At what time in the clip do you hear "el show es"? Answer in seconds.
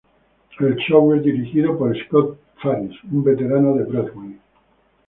0.59-1.21